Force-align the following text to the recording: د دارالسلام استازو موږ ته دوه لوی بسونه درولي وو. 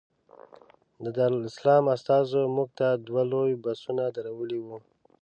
د 1.03 1.05
دارالسلام 1.17 1.83
استازو 1.95 2.39
موږ 2.55 2.69
ته 2.79 2.87
دوه 3.07 3.23
لوی 3.31 3.53
بسونه 3.65 4.03
درولي 4.17 4.59
وو. 4.65 4.77